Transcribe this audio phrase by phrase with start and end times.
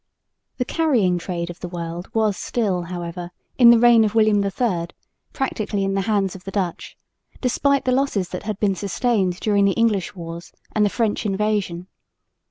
[0.57, 4.87] The carrying trade of the world was still, however, in the reign of William III
[5.31, 6.97] practically in the hands of the Dutch,
[7.39, 11.85] despite the losses that had been sustained during the English wars and the French invasion.